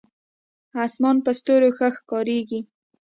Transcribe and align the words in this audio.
اسمان 0.85 1.15
په 1.25 1.31
ستورو 1.39 1.69
ښه 1.77 1.87
ښکارېږي. 1.97 2.59